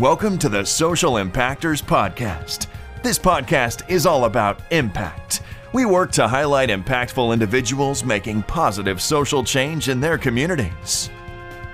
Welcome 0.00 0.38
to 0.38 0.48
the 0.48 0.64
Social 0.64 1.16
Impactors 1.16 1.82
Podcast. 1.82 2.68
This 3.02 3.18
podcast 3.18 3.86
is 3.90 4.06
all 4.06 4.24
about 4.24 4.62
impact. 4.70 5.42
We 5.74 5.84
work 5.84 6.10
to 6.12 6.26
highlight 6.26 6.70
impactful 6.70 7.34
individuals 7.34 8.02
making 8.02 8.44
positive 8.44 9.02
social 9.02 9.44
change 9.44 9.90
in 9.90 10.00
their 10.00 10.16
communities. 10.16 11.10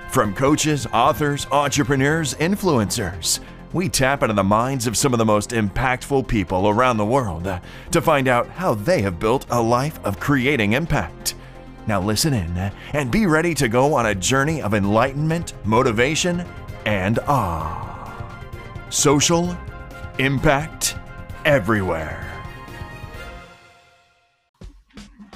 From 0.09 0.35
coaches, 0.35 0.85
authors, 0.87 1.47
entrepreneurs, 1.53 2.33
influencers, 2.33 3.39
we 3.71 3.87
tap 3.87 4.23
into 4.23 4.35
the 4.35 4.43
minds 4.43 4.87
of 4.87 4.97
some 4.97 5.13
of 5.13 5.19
the 5.19 5.25
most 5.25 5.51
impactful 5.51 6.27
people 6.27 6.67
around 6.67 6.97
the 6.97 7.05
world 7.05 7.49
to 7.91 8.01
find 8.01 8.27
out 8.27 8.49
how 8.49 8.73
they 8.73 9.01
have 9.03 9.21
built 9.21 9.45
a 9.51 9.61
life 9.61 10.03
of 10.03 10.19
creating 10.19 10.73
impact. 10.73 11.35
Now, 11.87 12.01
listen 12.01 12.33
in 12.33 12.73
and 12.91 13.09
be 13.09 13.25
ready 13.25 13.53
to 13.53 13.69
go 13.69 13.93
on 13.93 14.07
a 14.07 14.15
journey 14.15 14.61
of 14.61 14.73
enlightenment, 14.73 15.53
motivation, 15.63 16.45
and 16.85 17.19
awe. 17.19 17.86
Social 18.89 19.57
impact 20.17 20.95
everywhere. 21.43 22.23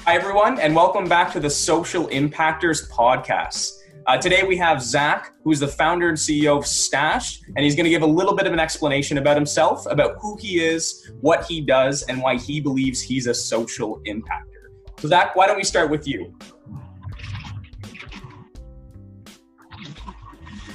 Hi, 0.06 0.14
everyone, 0.14 0.58
and 0.58 0.74
welcome 0.74 1.06
back 1.06 1.30
to 1.34 1.40
the 1.40 1.50
Social 1.50 2.08
Impactors 2.08 2.90
podcast. 2.90 3.72
Uh, 4.06 4.16
today 4.16 4.42
we 4.42 4.56
have 4.56 4.82
Zach, 4.82 5.34
who's 5.44 5.60
the 5.60 5.68
founder 5.68 6.08
and 6.08 6.16
CEO 6.16 6.56
of 6.56 6.66
Stashed, 6.66 7.44
and 7.54 7.58
he's 7.58 7.76
going 7.76 7.84
to 7.84 7.90
give 7.90 8.00
a 8.00 8.06
little 8.06 8.34
bit 8.34 8.46
of 8.46 8.54
an 8.54 8.58
explanation 8.58 9.18
about 9.18 9.36
himself, 9.36 9.84
about 9.84 10.16
who 10.22 10.38
he 10.38 10.58
is, 10.58 11.12
what 11.20 11.44
he 11.44 11.60
does, 11.60 12.04
and 12.04 12.22
why 12.22 12.38
he 12.38 12.58
believes 12.58 13.02
he's 13.02 13.26
a 13.26 13.34
social 13.34 14.00
impactor. 14.06 14.70
So, 14.98 15.08
Zach, 15.08 15.36
why 15.36 15.46
don't 15.46 15.58
we 15.58 15.64
start 15.64 15.90
with 15.90 16.08
you? 16.08 16.34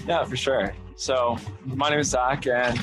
Yeah, 0.07 0.23
for 0.25 0.38
sure. 0.38 0.75
So, 0.99 1.37
my 1.63 1.91
name 1.91 1.99
is 1.99 2.09
Zach, 2.09 2.47
and 2.47 2.75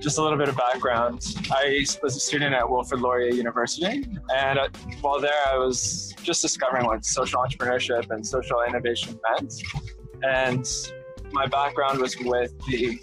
just 0.00 0.16
a 0.16 0.22
little 0.22 0.38
bit 0.38 0.48
of 0.48 0.56
background. 0.56 1.22
I 1.50 1.84
was 2.02 2.16
a 2.16 2.18
student 2.18 2.54
at 2.54 2.68
Wilfrid 2.68 3.02
Laurier 3.02 3.34
University, 3.34 4.06
and 4.34 4.58
uh, 4.58 4.68
while 5.02 5.20
there, 5.20 5.34
I 5.46 5.58
was 5.58 6.14
just 6.22 6.40
discovering 6.40 6.86
what 6.86 7.04
social 7.04 7.38
entrepreneurship 7.40 8.10
and 8.10 8.26
social 8.26 8.62
innovation 8.66 9.20
meant. 9.28 9.52
And 10.22 10.66
my 11.30 11.44
background 11.44 11.98
was 11.98 12.16
with 12.20 12.54
the 12.68 12.98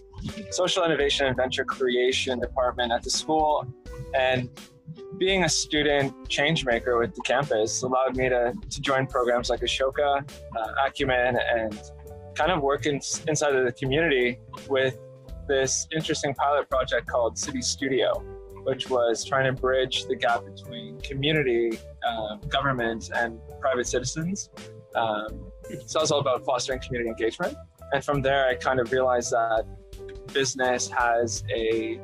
social 0.50 0.84
innovation 0.84 1.28
and 1.28 1.38
venture 1.38 1.64
creation 1.64 2.40
department 2.40 2.92
at 2.92 3.04
the 3.04 3.12
school, 3.12 3.72
and 4.16 4.50
being 5.20 5.44
a 5.44 5.50
student 5.50 6.28
change 6.28 6.66
maker 6.66 6.98
with 6.98 7.14
the 7.14 7.22
campus 7.22 7.84
allowed 7.84 8.18
me 8.18 8.30
to, 8.30 8.52
to 8.68 8.82
join 8.82 9.06
programs 9.06 9.52
like 9.52 9.60
Ashoka, 9.62 10.28
uh, 10.58 10.88
Acumen, 10.88 11.38
and 11.56 11.80
kind 12.38 12.52
of 12.52 12.62
work 12.62 12.86
in, 12.86 13.02
inside 13.28 13.56
of 13.56 13.66
the 13.66 13.72
community 13.72 14.40
with 14.70 14.98
this 15.48 15.88
interesting 15.96 16.34
pilot 16.36 16.70
project 16.70 17.08
called 17.08 17.38
City 17.38 17.62
Studio, 17.62 18.20
which 18.64 18.90
was 18.90 19.26
trying 19.26 19.46
to 19.46 19.60
bridge 19.60 20.06
the 20.06 20.16
gap 20.16 20.46
between 20.46 21.00
community, 21.02 21.80
uh, 22.08 22.36
government, 22.48 23.10
and 23.16 23.40
private 23.60 23.88
citizens. 23.88 24.50
Um, 24.94 25.52
so 25.86 26.02
it's 26.02 26.12
all 26.12 26.20
about 26.20 26.46
fostering 26.46 26.80
community 26.80 27.10
engagement. 27.10 27.56
And 27.92 28.04
from 28.04 28.22
there, 28.22 28.46
I 28.48 28.56
kind 28.56 28.80
of 28.80 28.92
realized 28.92 29.32
that 29.32 29.66
business 30.34 30.90
has 30.90 31.44
a 31.50 32.00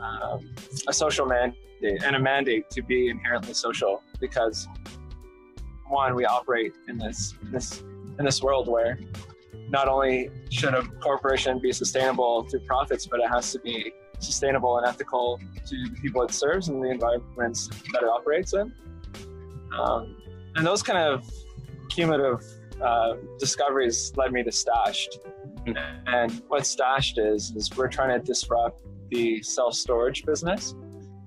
um, 0.00 0.54
a 0.88 0.92
social 0.92 1.26
mandate 1.26 2.02
and 2.04 2.16
a 2.16 2.18
mandate 2.18 2.68
to 2.70 2.82
be 2.82 3.08
inherently 3.08 3.54
social 3.54 4.02
because 4.18 4.66
one, 5.88 6.14
we 6.14 6.24
operate 6.24 6.72
in 6.88 6.98
this 6.98 7.34
this 7.44 7.82
in 8.18 8.24
this 8.24 8.42
world 8.42 8.68
where 8.68 8.98
not 9.70 9.88
only 9.88 10.30
should 10.50 10.74
a 10.74 10.82
corporation 11.00 11.58
be 11.58 11.72
sustainable 11.72 12.44
through 12.44 12.60
profits, 12.60 13.06
but 13.06 13.20
it 13.20 13.28
has 13.28 13.52
to 13.52 13.58
be 13.60 13.92
sustainable 14.18 14.78
and 14.78 14.86
ethical 14.86 15.40
to 15.66 15.88
the 15.88 15.96
people 16.00 16.22
it 16.22 16.32
serves 16.32 16.68
and 16.68 16.82
the 16.82 16.90
environments 16.90 17.68
that 17.92 18.02
it 18.02 18.08
operates 18.08 18.52
in. 18.52 18.72
Um, 19.78 20.16
and 20.56 20.66
those 20.66 20.82
kind 20.82 20.98
of 20.98 21.24
cumulative 21.88 22.44
uh, 22.82 23.14
discoveries 23.38 24.12
led 24.16 24.32
me 24.32 24.42
to 24.42 24.50
Stashed. 24.50 25.18
And 26.06 26.42
what 26.48 26.66
Stashed 26.66 27.18
is, 27.18 27.52
is 27.54 27.70
we're 27.76 27.88
trying 27.88 28.18
to 28.18 28.24
disrupt 28.24 28.82
the 29.10 29.42
self 29.42 29.74
storage 29.74 30.24
business. 30.24 30.74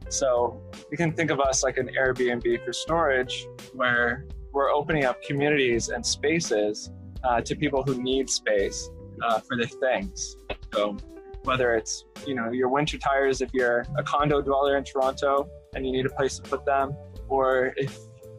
So 0.09 0.61
you 0.91 0.97
can 0.97 1.13
think 1.13 1.31
of 1.31 1.39
us 1.39 1.63
like 1.63 1.77
an 1.77 1.89
Airbnb 1.97 2.65
for 2.65 2.73
storage, 2.73 3.47
where 3.73 4.25
we're 4.51 4.69
opening 4.69 5.05
up 5.05 5.21
communities 5.23 5.89
and 5.89 6.05
spaces 6.05 6.91
uh, 7.23 7.41
to 7.41 7.55
people 7.55 7.83
who 7.83 8.01
need 8.01 8.29
space 8.29 8.89
uh, 9.23 9.39
for 9.39 9.57
their 9.57 9.67
things. 9.67 10.37
So 10.73 10.97
whether 11.43 11.75
it's 11.75 12.05
you 12.25 12.35
know 12.35 12.51
your 12.51 12.69
winter 12.69 12.97
tires 12.97 13.41
if 13.41 13.49
you're 13.53 13.85
a 13.97 14.03
condo 14.03 14.41
dweller 14.41 14.77
in 14.77 14.83
Toronto 14.83 15.49
and 15.75 15.85
you 15.85 15.91
need 15.91 16.05
a 16.05 16.09
place 16.09 16.37
to 16.39 16.43
put 16.43 16.65
them, 16.65 16.95
or 17.27 17.73
if 17.77 17.97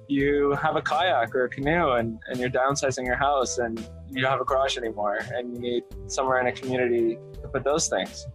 you 0.09 0.53
have 0.53 0.77
a 0.77 0.83
kayak 0.83 1.34
or 1.34 1.45
a 1.45 1.49
canoe 1.49 1.93
and, 1.93 2.19
and 2.28 2.39
you're 2.39 2.50
downsizing 2.50 3.06
your 3.06 3.17
house 3.17 3.59
and 3.59 3.78
you 4.11 4.21
don't 4.21 4.31
have 4.31 4.41
a 4.41 4.45
garage 4.45 4.77
anymore 4.77 5.19
and 5.34 5.55
you 5.55 5.61
need 5.61 5.83
somewhere 6.06 6.41
in 6.41 6.47
a 6.47 6.53
community 6.53 7.19
to 7.41 7.49
put 7.49 7.65
those 7.65 7.89
things. 7.89 8.27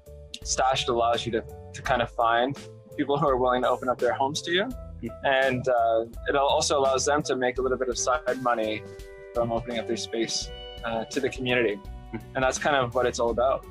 Stashed 0.43 0.89
allows 0.89 1.25
you 1.25 1.31
to, 1.33 1.43
to 1.73 1.81
kind 1.81 2.01
of 2.01 2.09
find 2.11 2.57
people 2.97 3.17
who 3.17 3.27
are 3.27 3.37
willing 3.37 3.61
to 3.61 3.69
open 3.69 3.87
up 3.87 3.99
their 3.99 4.13
homes 4.13 4.41
to 4.41 4.51
you. 4.51 4.67
And 5.23 5.67
uh, 5.67 6.05
it 6.27 6.35
also 6.35 6.79
allows 6.79 7.05
them 7.05 7.21
to 7.23 7.35
make 7.35 7.57
a 7.57 7.61
little 7.61 7.77
bit 7.77 7.87
of 7.87 7.97
side 7.97 8.41
money 8.41 8.83
from 9.39 9.53
opening 9.53 9.79
up 9.79 9.87
their 9.87 9.95
space 9.95 10.51
uh, 10.83 11.05
to 11.05 11.21
the 11.21 11.29
community. 11.29 11.79
And 12.35 12.43
that's 12.43 12.57
kind 12.57 12.75
of 12.75 12.93
what 12.93 13.05
it's 13.05 13.19
all 13.19 13.29
about. 13.29 13.65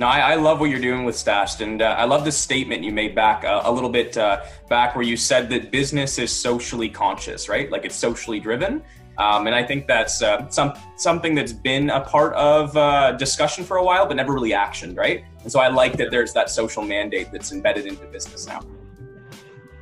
No, 0.00 0.06
I, 0.06 0.32
I 0.32 0.34
love 0.36 0.60
what 0.60 0.70
you're 0.70 0.80
doing 0.80 1.04
with 1.04 1.14
Stashed, 1.14 1.60
and 1.60 1.82
uh, 1.82 1.96
I 1.98 2.06
love 2.06 2.24
the 2.24 2.32
statement 2.32 2.82
you 2.82 2.90
made 2.90 3.14
back 3.14 3.44
uh, 3.44 3.60
a 3.64 3.70
little 3.70 3.90
bit 3.90 4.16
uh, 4.16 4.44
back 4.70 4.96
where 4.96 5.04
you 5.04 5.18
said 5.18 5.50
that 5.50 5.70
business 5.70 6.18
is 6.18 6.32
socially 6.32 6.88
conscious, 6.88 7.50
right? 7.50 7.70
Like 7.70 7.84
it's 7.84 7.94
socially 7.94 8.40
driven. 8.40 8.82
Um, 9.18 9.46
and 9.46 9.54
I 9.54 9.62
think 9.62 9.86
that's 9.86 10.22
uh, 10.22 10.48
some 10.48 10.72
something 10.96 11.34
that's 11.34 11.52
been 11.52 11.90
a 11.90 12.00
part 12.00 12.32
of 12.32 12.74
uh, 12.74 13.12
discussion 13.12 13.62
for 13.62 13.76
a 13.76 13.84
while, 13.84 14.06
but 14.06 14.16
never 14.16 14.32
really 14.32 14.52
actioned, 14.52 14.96
right? 14.96 15.22
And 15.42 15.52
so 15.52 15.60
I 15.60 15.68
like 15.68 15.98
that 15.98 16.10
there's 16.10 16.32
that 16.32 16.48
social 16.48 16.82
mandate 16.82 17.30
that's 17.30 17.52
embedded 17.52 17.84
into 17.84 18.06
business 18.06 18.46
now. 18.46 18.60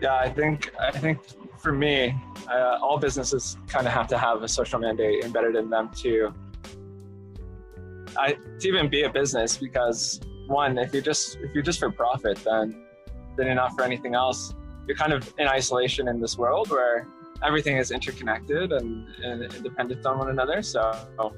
Yeah, 0.02 0.16
I 0.16 0.28
think 0.28 0.72
I 0.80 0.90
think 0.90 1.20
for 1.60 1.72
me, 1.72 2.14
uh, 2.50 2.78
all 2.82 2.98
businesses 2.98 3.56
kind 3.68 3.86
of 3.86 3.92
have 3.92 4.06
to 4.08 4.18
have 4.18 4.42
a 4.42 4.48
social 4.48 4.78
mandate 4.78 5.24
embedded 5.24 5.56
in 5.56 5.68
them 5.68 5.90
to, 5.96 6.32
I, 8.16 8.32
to 8.32 8.68
even 8.68 8.88
be 8.88 9.02
a 9.02 9.10
business. 9.10 9.56
Because 9.56 10.20
one, 10.46 10.78
if 10.78 10.92
you're 10.92 11.02
just 11.02 11.36
if 11.36 11.54
you're 11.54 11.62
just 11.62 11.78
for 11.78 11.90
profit, 11.90 12.38
then 12.44 12.84
then 13.36 13.46
you're 13.46 13.54
not 13.54 13.74
for 13.74 13.82
anything 13.82 14.14
else. 14.14 14.54
You're 14.86 14.96
kind 14.96 15.12
of 15.12 15.32
in 15.38 15.46
isolation 15.46 16.08
in 16.08 16.20
this 16.20 16.36
world 16.36 16.70
where 16.70 17.06
everything 17.44 17.76
is 17.76 17.90
interconnected 17.90 18.72
and, 18.72 19.06
and 19.22 19.62
dependent 19.62 20.04
on 20.04 20.18
one 20.18 20.30
another. 20.30 20.62
So, 20.62 21.32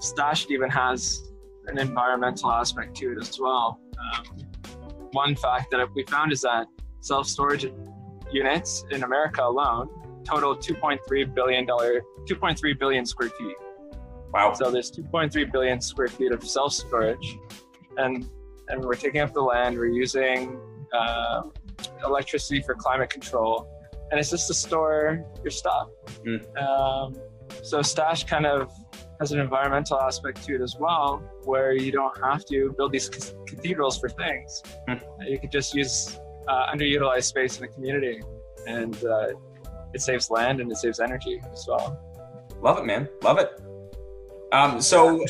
Stashed 0.00 0.50
even 0.50 0.70
has 0.70 1.30
an 1.66 1.78
environmental 1.78 2.50
aspect 2.50 2.96
to 2.96 3.12
it 3.12 3.18
as 3.20 3.38
well. 3.38 3.80
Um, 4.16 4.24
one 5.12 5.36
fact 5.36 5.70
that 5.70 5.86
we 5.94 6.04
found 6.04 6.32
is 6.32 6.40
that 6.42 6.66
self 7.00 7.26
storage 7.26 7.66
units 8.32 8.84
in 8.90 9.02
America 9.02 9.42
alone 9.42 9.88
total 10.24 10.56
2.3 10.56 11.34
billion 11.34 11.66
dollar 11.66 12.02
2.3 12.28 12.78
billion 12.78 13.04
square 13.06 13.30
feet. 13.30 13.56
Wow. 14.32 14.52
So 14.54 14.70
there's 14.70 14.90
2.3 14.92 15.50
billion 15.50 15.80
square 15.80 16.08
feet 16.08 16.32
of 16.32 16.44
self 16.44 16.72
storage, 16.72 17.38
and 17.96 18.26
and 18.68 18.84
we're 18.84 18.94
taking 18.94 19.20
up 19.20 19.32
the 19.32 19.42
land. 19.42 19.76
We're 19.76 19.86
using 19.86 20.60
uh, 20.92 21.42
electricity 22.04 22.62
for 22.62 22.74
climate 22.74 23.10
control, 23.10 23.68
and 24.10 24.20
it's 24.20 24.30
just 24.30 24.46
to 24.48 24.54
store 24.54 25.24
your 25.42 25.50
stuff. 25.50 25.88
Mm. 26.24 26.62
Um, 26.62 27.16
so 27.62 27.82
Stash 27.82 28.24
kind 28.24 28.46
of 28.46 28.70
has 29.18 29.32
an 29.32 29.40
environmental 29.40 30.00
aspect 30.00 30.44
to 30.44 30.54
it 30.54 30.60
as 30.60 30.76
well, 30.78 31.22
where 31.44 31.72
you 31.72 31.90
don't 31.90 32.16
have 32.22 32.44
to 32.46 32.72
build 32.76 32.92
these 32.92 33.08
cathedrals 33.08 33.98
for 33.98 34.08
things. 34.08 34.62
Mm. 34.88 35.02
You 35.28 35.40
could 35.40 35.50
just 35.50 35.74
use 35.74 36.18
uh, 36.48 36.72
underutilized 36.72 37.24
space 37.24 37.56
in 37.56 37.62
the 37.62 37.68
community, 37.68 38.22
and 38.66 39.04
uh, 39.04 39.28
it 39.92 40.00
saves 40.00 40.30
land 40.30 40.60
and 40.60 40.70
it 40.70 40.76
saves 40.76 41.00
energy 41.00 41.40
as 41.52 41.66
well. 41.68 42.00
Love 42.60 42.78
it, 42.78 42.84
man. 42.84 43.08
Love 43.22 43.38
it. 43.38 43.60
Um, 44.52 44.80
so, 44.80 45.24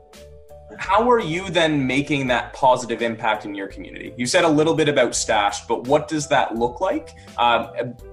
how 0.78 1.08
are 1.10 1.20
you 1.20 1.48
then 1.50 1.86
making 1.86 2.26
that 2.26 2.52
positive 2.52 3.02
impact 3.02 3.44
in 3.44 3.54
your 3.54 3.68
community? 3.68 4.12
You 4.16 4.26
said 4.26 4.44
a 4.44 4.48
little 4.48 4.74
bit 4.74 4.88
about 4.88 5.14
Stash, 5.14 5.66
but 5.66 5.86
what 5.86 6.08
does 6.08 6.26
that 6.28 6.56
look 6.56 6.80
like? 6.80 7.10
Um, 7.38 7.68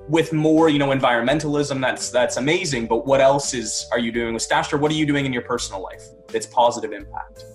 with 0.08 0.34
more, 0.34 0.70
you 0.70 0.80
know, 0.80 0.90
environmentalism, 0.90 1.82
that's 1.82 2.10
that's 2.10 2.38
amazing. 2.38 2.88
But 2.88 3.06
what 3.06 3.22
else 3.22 3.54
is 3.54 3.88
are 3.92 4.00
you 4.00 4.12
doing 4.12 4.34
with 4.34 4.44
Stash, 4.44 4.72
or 4.72 4.78
what 4.78 4.92
are 4.92 4.96
you 4.96 5.06
doing 5.06 5.26
in 5.26 5.34
your 5.34 5.44
personal 5.44 5.82
life 5.82 6.04
that's 6.28 6.46
positive 6.46 6.92
impact? 6.92 7.46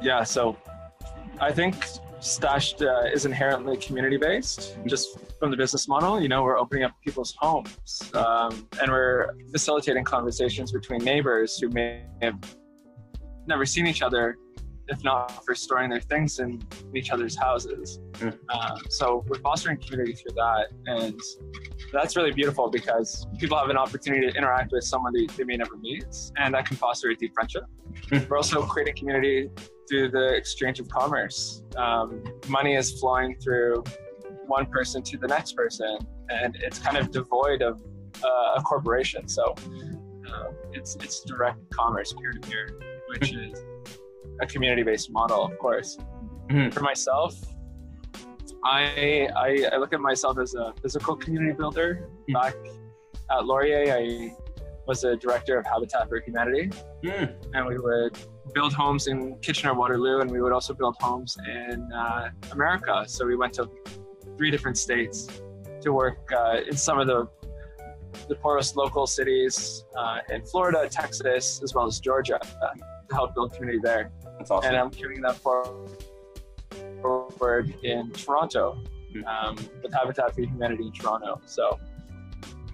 Yeah, 0.00 0.22
so 0.22 0.56
I 1.40 1.52
think 1.52 1.76
Stashed 2.20 2.82
uh, 2.82 3.02
is 3.12 3.26
inherently 3.26 3.76
community 3.76 4.16
based, 4.16 4.76
just 4.86 5.18
from 5.38 5.50
the 5.50 5.56
business 5.56 5.86
model. 5.86 6.20
You 6.20 6.28
know, 6.28 6.42
we're 6.42 6.58
opening 6.58 6.84
up 6.84 6.92
people's 7.04 7.34
homes 7.38 8.10
um, 8.14 8.66
and 8.80 8.90
we're 8.90 9.34
facilitating 9.52 10.04
conversations 10.04 10.72
between 10.72 11.04
neighbors 11.04 11.58
who 11.58 11.68
may 11.68 12.04
have 12.20 12.38
never 13.46 13.64
seen 13.64 13.86
each 13.86 14.02
other 14.02 14.36
if 14.88 15.04
not 15.04 15.44
for 15.44 15.54
storing 15.54 15.90
their 15.90 16.00
things 16.00 16.38
in 16.38 16.62
each 16.94 17.10
other's 17.10 17.36
houses. 17.36 18.00
Mm. 18.14 18.36
Um, 18.48 18.78
so 18.88 19.24
we're 19.28 19.38
fostering 19.40 19.76
community 19.76 20.14
through 20.14 20.34
that, 20.34 20.68
and 20.86 21.20
that's 21.92 22.16
really 22.16 22.32
beautiful 22.32 22.70
because 22.70 23.26
people 23.38 23.58
have 23.58 23.68
an 23.68 23.76
opportunity 23.76 24.30
to 24.30 24.36
interact 24.36 24.72
with 24.72 24.84
someone 24.84 25.12
they, 25.12 25.26
they 25.36 25.44
may 25.44 25.56
never 25.56 25.76
meet, 25.76 26.06
and 26.36 26.54
that 26.54 26.66
can 26.66 26.76
foster 26.76 27.10
a 27.10 27.14
deep 27.14 27.34
friendship. 27.34 27.64
Mm. 28.06 28.28
We're 28.28 28.38
also 28.38 28.62
creating 28.62 28.96
community 28.96 29.50
through 29.88 30.10
the 30.10 30.34
exchange 30.34 30.80
of 30.80 30.88
commerce. 30.88 31.62
Um, 31.76 32.22
money 32.48 32.74
is 32.74 32.98
flowing 33.00 33.36
through 33.36 33.84
one 34.46 34.66
person 34.66 35.02
to 35.02 35.18
the 35.18 35.26
next 35.26 35.56
person, 35.56 35.98
and 36.28 36.56
it's 36.60 36.78
kind 36.78 36.96
of 36.96 37.10
devoid 37.10 37.62
of 37.62 37.80
uh, 38.24 38.54
a 38.56 38.62
corporation. 38.62 39.28
So 39.28 39.54
uh, 40.28 40.48
it's 40.72 40.96
it's 40.96 41.22
direct 41.24 41.58
commerce, 41.70 42.12
peer 42.12 42.32
to 42.32 42.40
peer, 42.40 42.78
which 43.08 43.32
mm-hmm. 43.32 43.54
is 43.54 43.64
a 44.40 44.46
community 44.46 44.82
based 44.82 45.10
model, 45.10 45.44
of 45.44 45.58
course. 45.58 45.98
Mm-hmm. 46.48 46.70
For 46.70 46.80
myself, 46.80 47.34
I, 48.64 49.28
I, 49.36 49.68
I 49.72 49.76
look 49.76 49.92
at 49.92 50.00
myself 50.00 50.38
as 50.38 50.54
a 50.54 50.72
physical 50.82 51.16
community 51.16 51.52
builder. 51.52 52.08
Mm-hmm. 52.28 52.32
Back 52.32 52.54
at 53.30 53.44
Laurier, 53.44 53.94
I 53.94 54.34
was 54.86 55.04
a 55.04 55.16
director 55.16 55.58
of 55.58 55.66
Habitat 55.66 56.08
for 56.08 56.18
Humanity, 56.20 56.70
mm. 57.04 57.34
and 57.52 57.66
we 57.66 57.78
would 57.78 58.18
build 58.54 58.72
homes 58.72 59.06
in 59.06 59.38
Kitchener 59.40 59.74
Waterloo, 59.74 60.20
and 60.20 60.30
we 60.30 60.40
would 60.40 60.52
also 60.52 60.74
build 60.74 60.96
homes 61.00 61.36
in 61.46 61.90
uh, 61.92 62.30
America. 62.52 63.04
So 63.06 63.26
we 63.26 63.36
went 63.36 63.52
to 63.54 63.68
three 64.36 64.50
different 64.50 64.78
states 64.78 65.28
to 65.80 65.92
work 65.92 66.30
uh, 66.32 66.60
in 66.68 66.76
some 66.76 66.98
of 66.98 67.06
the 67.06 67.28
the 68.26 68.34
poorest 68.34 68.76
local 68.76 69.06
cities 69.06 69.84
uh, 69.96 70.18
in 70.30 70.44
Florida, 70.44 70.88
Texas, 70.90 71.60
as 71.62 71.74
well 71.74 71.86
as 71.86 72.00
Georgia 72.00 72.36
uh, 72.36 72.74
to 73.08 73.14
help 73.14 73.34
build 73.34 73.52
community 73.52 73.78
there. 73.82 74.10
That's 74.38 74.50
awesome. 74.50 74.68
And 74.68 74.76
I'm 74.76 74.90
carrying 74.90 75.20
that 75.22 75.36
forward 75.36 75.90
in 77.82 78.10
Toronto 78.12 78.82
hmm. 79.12 79.24
um, 79.24 79.56
with 79.82 79.92
Habitat 79.92 80.34
for 80.34 80.40
Humanity 80.40 80.86
in 80.86 80.92
Toronto. 80.92 81.40
So 81.46 81.78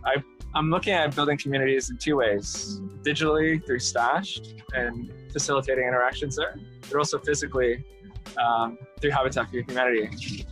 I, 0.05 0.17
I'm 0.55 0.71
looking 0.71 0.93
at 0.93 1.15
building 1.15 1.37
communities 1.37 1.91
in 1.91 1.99
two 1.99 2.17
ways 2.17 2.81
digitally 3.03 3.65
through 3.65 3.81
Stashed 3.81 4.63
and 4.73 5.13
facilitating 5.35 5.85
interactions 5.85 6.37
there, 6.37 6.55
but 6.89 6.97
also 6.97 7.19
physically 7.19 7.85
um, 8.43 8.79
through 9.01 9.11
Habitat 9.11 9.51
for 9.51 9.61
Humanity 9.61 10.47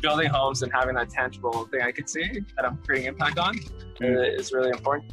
building 0.00 0.28
homes 0.28 0.62
and 0.62 0.72
having 0.72 0.94
that 0.94 1.10
tangible 1.10 1.66
thing 1.66 1.82
I 1.82 1.92
can 1.92 2.06
see 2.06 2.40
that 2.56 2.64
I'm 2.64 2.78
creating 2.78 3.08
impact 3.08 3.38
on 3.38 3.58
mm. 4.00 4.38
is 4.38 4.52
really 4.52 4.70
important. 4.70 5.12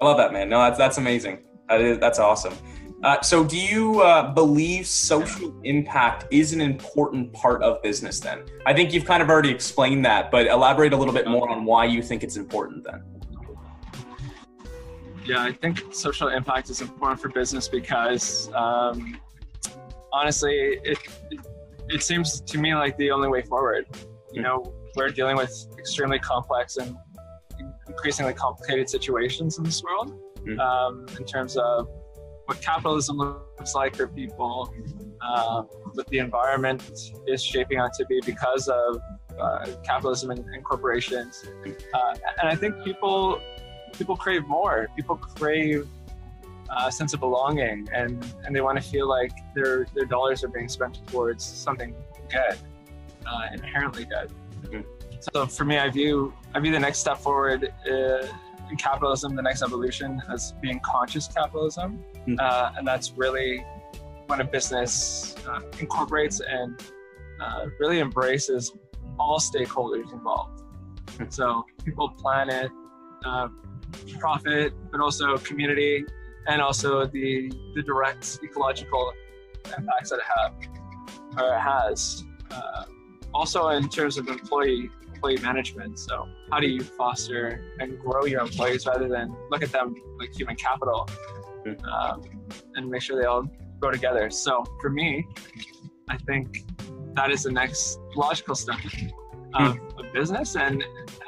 I 0.00 0.04
love 0.04 0.16
that, 0.16 0.32
man. 0.32 0.48
No, 0.48 0.58
that's 0.60 0.78
that's 0.78 0.98
amazing. 0.98 1.44
That 1.68 1.80
is 1.80 1.98
that's 1.98 2.18
awesome. 2.18 2.54
Uh, 3.02 3.20
so, 3.22 3.42
do 3.42 3.56
you 3.56 4.00
uh, 4.02 4.32
believe 4.34 4.86
social 4.86 5.54
impact 5.64 6.26
is 6.30 6.52
an 6.52 6.60
important 6.60 7.32
part 7.32 7.62
of 7.62 7.82
business? 7.82 8.20
Then, 8.20 8.42
I 8.66 8.74
think 8.74 8.92
you've 8.92 9.06
kind 9.06 9.22
of 9.22 9.30
already 9.30 9.50
explained 9.50 10.04
that, 10.04 10.30
but 10.30 10.46
elaborate 10.46 10.92
a 10.92 10.96
little 10.96 11.14
bit 11.14 11.26
more 11.26 11.48
on 11.48 11.64
why 11.64 11.86
you 11.86 12.02
think 12.02 12.22
it's 12.22 12.36
important. 12.36 12.84
Then. 12.84 13.02
Yeah, 15.24 15.42
I 15.42 15.52
think 15.52 15.82
social 15.92 16.28
impact 16.28 16.70
is 16.70 16.80
important 16.80 17.20
for 17.20 17.28
business 17.28 17.68
because 17.68 18.50
um, 18.54 19.20
honestly, 20.12 20.78
it, 20.82 20.98
it, 21.30 21.40
it 21.88 22.02
seems 22.02 22.40
to 22.40 22.58
me 22.58 22.74
like 22.74 22.96
the 22.96 23.10
only 23.10 23.28
way 23.28 23.42
forward. 23.42 23.86
You 24.32 24.42
know, 24.42 24.74
we're 24.96 25.10
dealing 25.10 25.36
with 25.36 25.52
extremely 25.78 26.18
complex 26.18 26.76
and 26.76 26.96
increasingly 27.88 28.32
complicated 28.32 28.88
situations 28.88 29.58
in 29.58 29.64
this 29.64 29.82
world 29.82 30.18
mm. 30.46 30.58
um, 30.58 31.06
in 31.18 31.24
terms 31.24 31.56
of 31.56 31.88
what 32.46 32.60
capitalism 32.60 33.16
looks 33.16 33.74
like 33.74 33.94
for 33.94 34.08
people, 34.08 34.74
uh, 35.20 35.62
what 35.92 36.06
the 36.08 36.18
environment 36.18 36.82
is 37.26 37.42
shaping 37.42 37.78
out 37.78 37.92
to 37.94 38.04
be 38.06 38.20
because 38.24 38.68
of 38.68 39.00
uh, 39.38 39.66
capitalism 39.84 40.30
and, 40.30 40.44
and 40.46 40.64
corporations. 40.64 41.44
Uh, 41.66 42.14
and 42.40 42.48
I 42.48 42.56
think 42.56 42.82
people 42.82 43.40
people 43.98 44.16
crave 44.16 44.46
more. 44.46 44.88
People 44.96 45.16
crave 45.16 45.86
a 46.76 46.92
sense 46.92 47.12
of 47.14 47.20
belonging 47.20 47.88
and, 47.92 48.24
and 48.44 48.54
they 48.54 48.60
want 48.60 48.80
to 48.80 48.88
feel 48.88 49.08
like 49.08 49.32
their, 49.54 49.86
their 49.94 50.04
dollars 50.04 50.44
are 50.44 50.48
being 50.48 50.68
spent 50.68 51.06
towards 51.08 51.44
something 51.44 51.94
good, 52.30 52.58
uh, 53.26 53.46
inherently 53.52 54.04
good. 54.04 54.30
Mm-hmm. 54.62 54.80
So 55.32 55.46
for 55.46 55.64
me, 55.64 55.78
I 55.78 55.90
view, 55.90 56.32
I 56.54 56.60
view 56.60 56.72
the 56.72 56.78
next 56.78 56.98
step 56.98 57.18
forward 57.18 57.72
uh, 57.90 58.26
in 58.70 58.76
capitalism, 58.78 59.34
the 59.34 59.42
next 59.42 59.62
evolution 59.62 60.22
as 60.32 60.54
being 60.62 60.80
conscious 60.80 61.26
capitalism. 61.26 62.02
Mm-hmm. 62.14 62.36
Uh, 62.38 62.72
and 62.76 62.86
that's 62.86 63.12
really 63.12 63.64
when 64.28 64.40
a 64.40 64.44
business 64.44 65.34
uh, 65.48 65.60
incorporates 65.80 66.40
and 66.40 66.80
uh, 67.40 67.66
really 67.80 67.98
embraces 67.98 68.72
all 69.18 69.40
stakeholders 69.40 70.12
involved. 70.12 70.62
Mm-hmm. 71.06 71.24
So 71.30 71.66
people, 71.84 72.10
planet, 72.10 72.70
uh, 73.24 73.48
profit, 74.18 74.72
but 74.90 75.00
also 75.00 75.36
community, 75.38 76.04
and 76.46 76.60
also 76.60 77.06
the 77.06 77.50
the 77.74 77.82
direct 77.82 78.40
ecological 78.42 79.12
impacts 79.78 80.10
that 80.10 80.18
it 80.18 80.24
have 80.36 80.54
or 81.38 81.54
it 81.54 81.60
has. 81.60 82.24
Uh, 82.50 82.84
also, 83.32 83.68
in 83.68 83.88
terms 83.88 84.18
of 84.18 84.28
employee 84.28 84.90
employee 85.14 85.38
management, 85.38 85.98
so 85.98 86.26
how 86.50 86.58
do 86.58 86.66
you 86.66 86.80
foster 86.82 87.62
and 87.78 87.98
grow 88.00 88.24
your 88.24 88.40
employees 88.40 88.86
rather 88.86 89.08
than 89.08 89.34
look 89.50 89.62
at 89.62 89.70
them 89.70 89.94
like 90.18 90.34
human 90.34 90.56
capital 90.56 91.08
um, 91.92 92.22
and 92.74 92.88
make 92.88 93.02
sure 93.02 93.20
they 93.20 93.26
all 93.26 93.44
grow 93.78 93.90
together? 93.90 94.30
So 94.30 94.64
for 94.80 94.90
me, 94.90 95.26
I 96.08 96.16
think 96.16 96.64
that 97.14 97.30
is 97.30 97.44
the 97.44 97.52
next 97.52 98.00
logical 98.16 98.54
step 98.54 98.78
of, 99.54 99.76
mm. 99.76 99.98
of 99.98 100.12
business, 100.12 100.56
and 100.56 100.82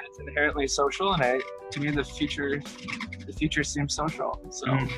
it's 0.07 0.19
inherently 0.19 0.67
social. 0.67 1.13
And 1.13 1.23
I, 1.23 1.41
to 1.73 1.81
me, 1.81 1.91
the 1.91 2.05
future 2.05 2.63
the 3.27 3.33
future 3.33 3.65
seems 3.65 3.95
social. 3.95 4.41
So. 4.51 4.67
Mm. 4.67 4.91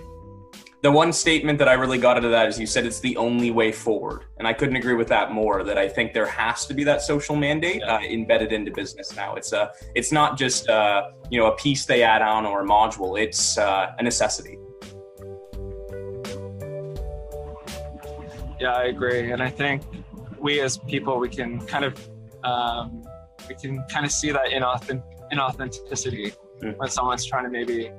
The 0.82 0.90
one 0.90 1.14
statement 1.14 1.58
that 1.60 1.68
I 1.68 1.72
really 1.72 1.96
got 1.96 2.18
out 2.18 2.26
of 2.26 2.30
that 2.32 2.46
is 2.46 2.60
you 2.60 2.66
said 2.66 2.84
it's 2.84 3.00
the 3.00 3.16
only 3.16 3.50
way 3.50 3.72
forward, 3.72 4.24
and 4.36 4.46
I 4.46 4.52
couldn't 4.52 4.76
agree 4.76 4.92
with 4.92 5.08
that 5.08 5.32
more. 5.32 5.64
That 5.64 5.78
I 5.78 5.88
think 5.88 6.12
there 6.12 6.26
has 6.26 6.66
to 6.66 6.74
be 6.74 6.84
that 6.84 7.00
social 7.00 7.36
mandate 7.36 7.82
uh, 7.82 8.00
embedded 8.00 8.52
into 8.52 8.70
business 8.70 9.16
now. 9.16 9.34
It's 9.34 9.54
a, 9.54 9.72
it's 9.94 10.12
not 10.12 10.36
just 10.36 10.68
uh, 10.68 11.12
you 11.30 11.40
know 11.40 11.46
a 11.46 11.56
piece 11.56 11.86
they 11.86 12.02
add 12.02 12.20
on 12.20 12.44
or 12.44 12.60
a 12.60 12.66
module. 12.66 13.18
It's 13.18 13.56
uh, 13.56 13.94
a 13.98 14.02
necessity. 14.02 14.58
Yeah, 18.60 18.72
I 18.72 18.84
agree, 18.84 19.32
and 19.32 19.42
I 19.42 19.48
think 19.48 19.84
we 20.38 20.60
as 20.60 20.76
people 20.76 21.18
we 21.18 21.30
can 21.30 21.64
kind 21.66 21.86
of 21.86 22.10
um, 22.44 23.02
we 23.48 23.54
can 23.54 23.82
kind 23.90 24.04
of 24.04 24.12
see 24.12 24.32
that 24.32 24.48
inauthent- 24.48 25.02
inauthenticity 25.32 26.34
mm. 26.62 26.76
when 26.76 26.88
someone's 26.88 27.24
trying 27.24 27.44
to 27.44 27.50
maybe 27.50 27.90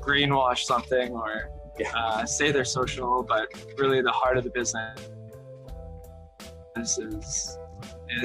greenwash 0.00 0.64
something 0.64 1.12
or 1.12 1.50
uh, 1.94 2.24
say 2.24 2.52
they're 2.52 2.64
social, 2.64 3.22
but 3.22 3.48
really 3.78 4.02
the 4.02 4.12
heart 4.12 4.36
of 4.36 4.44
the 4.44 4.50
business 4.50 5.10
is 6.76 6.98
is, 6.98 7.58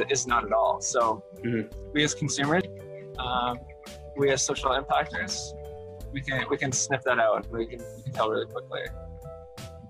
is 0.09 0.27
not 0.27 0.43
at 0.45 0.51
all. 0.51 0.81
So 0.81 1.23
mm-hmm. 1.43 1.91
we 1.93 2.03
as 2.03 2.13
consumers, 2.13 2.63
um, 3.19 3.59
we 4.17 4.31
as 4.31 4.43
social 4.43 4.71
impactors, 4.71 5.53
we 6.11 6.21
can 6.21 6.45
we 6.49 6.57
can 6.57 6.71
sniff 6.71 7.03
that 7.03 7.19
out. 7.19 7.49
We 7.51 7.67
can, 7.67 7.79
we 7.95 8.03
can 8.03 8.13
tell 8.13 8.29
really 8.29 8.51
quickly. 8.51 8.81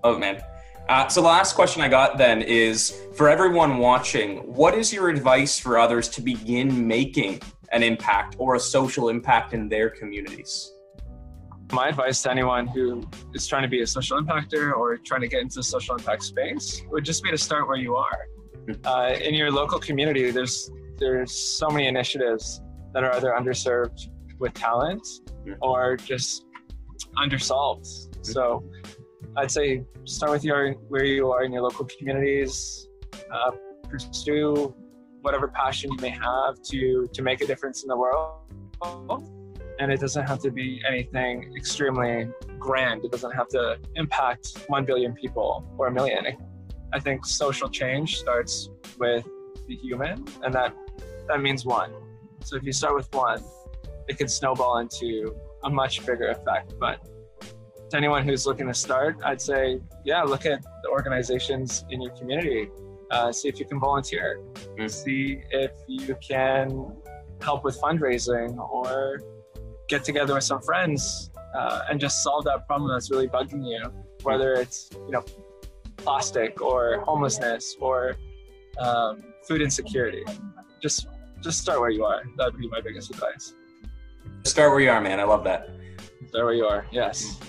Oh 0.03 0.17
man. 0.17 0.41
Uh, 0.89 1.05
so 1.09 1.19
the 1.21 1.27
last 1.27 1.53
question 1.53 1.81
I 1.81 1.89
got 1.89 2.17
then 2.17 2.41
is 2.41 2.97
for 3.13 3.27
everyone 3.27 3.77
watching, 3.77 4.37
what 4.53 4.73
is 4.73 4.93
your 4.93 5.09
advice 5.09 5.59
for 5.59 5.77
others 5.77 6.07
to 6.09 6.21
begin 6.21 6.87
making 6.87 7.41
an 7.71 7.83
impact 7.83 8.35
or 8.39 8.55
a 8.55 8.59
social 8.59 9.09
impact 9.09 9.53
in 9.53 9.69
their 9.69 9.89
communities? 9.89 10.73
My 11.73 11.89
advice 11.89 12.21
to 12.23 12.31
anyone 12.31 12.67
who 12.67 13.03
is 13.33 13.45
trying 13.45 13.63
to 13.63 13.67
be 13.67 13.81
a 13.81 13.87
social 13.87 14.21
impactor 14.21 14.73
or 14.73 14.95
trying 14.97 15.21
to 15.21 15.27
get 15.27 15.41
into 15.41 15.55
the 15.55 15.63
social 15.63 15.95
impact 15.95 16.23
space 16.23 16.81
would 16.89 17.03
just 17.03 17.23
be 17.23 17.29
to 17.29 17.37
start 17.37 17.67
where 17.67 17.77
you 17.77 17.95
are. 17.95 18.19
Uh, 18.85 19.15
in 19.21 19.33
your 19.33 19.51
local 19.51 19.79
community, 19.79 20.31
there's 20.31 20.71
there's 20.97 21.31
so 21.31 21.69
many 21.69 21.87
initiatives 21.87 22.61
that 22.93 23.03
are 23.03 23.13
either 23.15 23.35
underserved 23.37 24.09
with 24.39 24.53
talent 24.53 25.05
or 25.61 25.95
just 25.97 26.45
undersolved. 27.17 27.85
So 28.25 28.63
I'd 29.35 29.51
say 29.51 29.83
start 30.05 30.31
with 30.31 30.43
your 30.43 30.73
where 30.89 31.05
you 31.05 31.31
are 31.31 31.43
in 31.43 31.51
your 31.51 31.61
local 31.61 31.85
communities. 31.85 32.87
Uh, 33.31 33.51
pursue 33.89 34.75
whatever 35.21 35.47
passion 35.47 35.91
you 35.91 35.97
may 35.99 36.09
have 36.09 36.61
to 36.63 37.07
to 37.13 37.21
make 37.21 37.41
a 37.41 37.47
difference 37.47 37.83
in 37.83 37.89
the 37.89 37.97
world 37.97 39.37
and 39.79 39.91
it 39.91 39.99
doesn't 39.99 40.25
have 40.25 40.39
to 40.39 40.51
be 40.51 40.81
anything 40.87 41.53
extremely 41.55 42.27
grand. 42.57 43.05
It 43.05 43.11
doesn't 43.11 43.31
have 43.31 43.47
to 43.49 43.77
impact 43.95 44.65
1 44.67 44.85
billion 44.85 45.13
people 45.13 45.65
or 45.77 45.87
a 45.87 45.91
million. 45.91 46.25
I 46.93 46.99
think 46.99 47.25
social 47.25 47.69
change 47.69 48.17
starts 48.17 48.69
with 48.97 49.27
the 49.67 49.75
human, 49.75 50.25
and 50.43 50.53
that, 50.53 50.73
that 51.27 51.41
means 51.41 51.65
one. 51.65 51.91
So 52.43 52.55
if 52.55 52.63
you 52.63 52.71
start 52.71 52.95
with 52.95 53.13
one, 53.13 53.43
it 54.07 54.17
can 54.17 54.27
snowball 54.27 54.77
into 54.79 55.35
a 55.63 55.69
much 55.69 56.05
bigger 56.05 56.29
effect. 56.29 56.73
But 56.79 57.07
to 57.89 57.97
anyone 57.97 58.23
who's 58.23 58.45
looking 58.45 58.67
to 58.67 58.73
start, 58.73 59.17
I'd 59.23 59.41
say, 59.41 59.79
yeah, 60.05 60.23
look 60.23 60.45
at 60.45 60.63
the 60.83 60.89
organizations 60.89 61.85
in 61.89 62.01
your 62.01 62.13
community. 62.13 62.69
Uh, 63.11 63.31
see 63.31 63.47
if 63.47 63.59
you 63.59 63.65
can 63.65 63.79
volunteer. 63.79 64.41
Mm. 64.77 64.89
See 64.89 65.41
if 65.51 65.71
you 65.87 66.15
can 66.27 66.91
help 67.41 67.63
with 67.63 67.79
fundraising 67.79 68.57
or 68.57 69.21
get 69.87 70.03
together 70.03 70.33
with 70.33 70.43
some 70.43 70.61
friends 70.61 71.29
uh, 71.55 71.83
and 71.89 71.99
just 71.99 72.23
solve 72.23 72.43
that 72.45 72.67
problem 72.67 72.91
that's 72.91 73.09
really 73.09 73.27
bugging 73.27 73.65
you, 73.65 73.81
whether 74.23 74.53
it's 74.53 74.89
you 74.93 75.11
know 75.11 75.23
plastic 75.97 76.61
or 76.61 77.01
homelessness 77.01 77.75
or 77.79 78.15
um, 78.79 79.23
food 79.47 79.61
insecurity. 79.61 80.23
Just 80.81 81.07
just 81.41 81.59
start 81.59 81.79
where 81.79 81.89
you 81.89 82.03
are. 82.03 82.21
That 82.37 82.51
would 82.51 82.59
be 82.59 82.67
my 82.69 82.81
biggest 82.81 83.09
advice. 83.11 83.53
Start 84.43 84.71
where 84.71 84.79
you 84.79 84.89
are, 84.89 85.01
man. 85.01 85.19
I 85.19 85.23
love 85.23 85.43
that. 85.45 85.69
Start 86.27 86.45
where 86.45 86.53
you 86.53 86.65
are. 86.65 86.85
Yes. 86.91 87.39